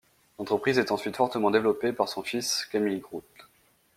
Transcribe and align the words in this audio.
L'entreprise 0.39 0.79
est 0.79 0.89
ensuite 0.91 1.15
fortement 1.15 1.51
développé 1.51 1.93
par 1.93 2.09
son 2.09 2.23
fils, 2.23 2.67
Camille 2.71 3.01
Groult. 3.01 3.23